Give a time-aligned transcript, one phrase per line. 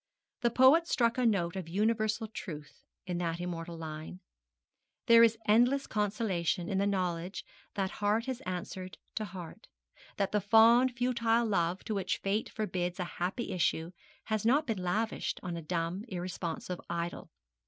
[0.41, 4.19] The poet struck a note of universal truth in that immortal line.
[5.05, 9.67] There is endless consolation in the knowledge that heart has answered to heart;
[10.17, 13.91] that the fond futile love to which Fate forbids a happy issue
[14.23, 17.29] has not been lavished on a dumb, irresponsive idol.